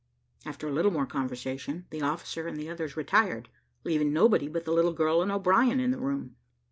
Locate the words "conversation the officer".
1.05-2.47